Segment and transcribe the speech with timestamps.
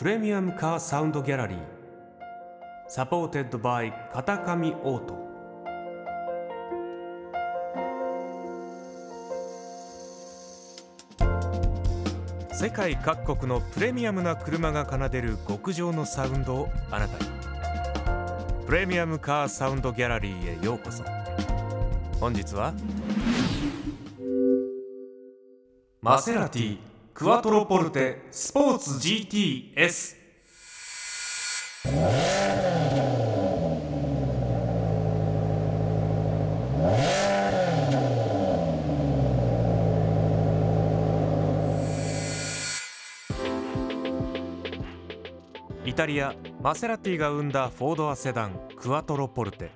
[0.00, 1.58] プレミアムカーサウンドギャラリー。
[2.88, 5.14] Supported by 片上オート。
[12.54, 17.30] 世界各国のプレミアムな車が奏でる極上のサウンドをあなたに。
[18.64, 21.04] プレミアムカーサウンドギャラリーへようこそ。
[22.18, 22.72] 本日は
[26.00, 30.16] マセラティクワトロポルテスポーツ GTS
[45.84, 49.70] イタリアマセラティが生んだフォードアセダンクワトロポルテ。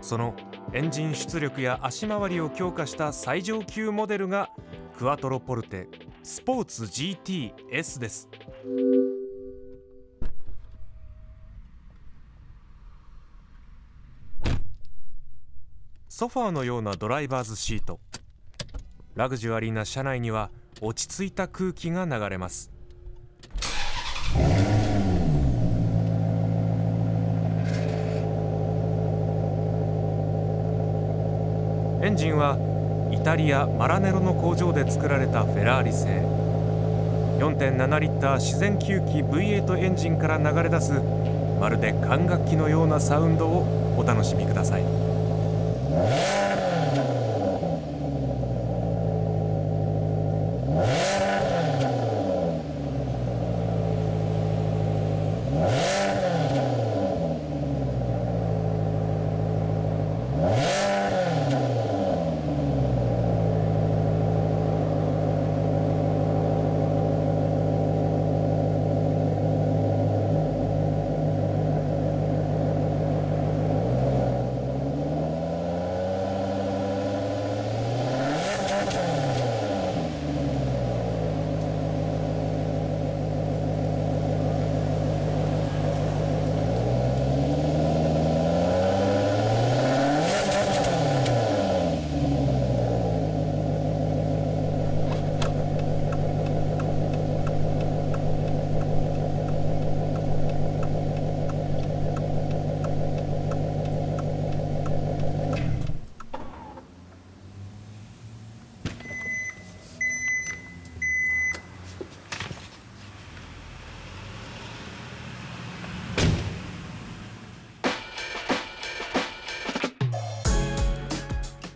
[0.00, 0.34] その
[0.72, 4.50] エンジン出力や足回りを強化した最上級モデルが
[4.96, 5.88] クワトロポルテ。
[6.30, 8.28] スポーツ GTS です。
[16.10, 17.98] ソファーのようなドライバーズシート。
[19.14, 20.50] ラグジュアリーな車内には
[20.82, 22.70] 落ち着いた空気が流れます。
[32.02, 32.77] エンジンは
[33.10, 36.22] イタリア・マラネロの工場で作られたフェラーリ製
[37.38, 40.92] 4.7リッター自然吸気 V8 エンジンから流れ出す
[41.60, 46.37] まるで管楽器のようなサウンドをお楽しみください。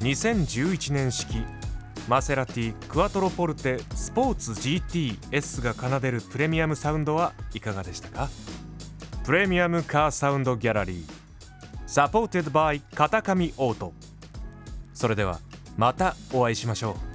[0.03, 1.45] 2011年式
[2.09, 8.29] マセラティクワトロポルテスポーツ GTS が奏でるプレミアムサウンドはいかがでしたか？
[9.25, 11.05] プレミアムカーサウンドギャラリー
[11.87, 13.93] supported by 片上オート
[14.93, 15.39] それでは
[15.77, 17.12] またお会いしましょう。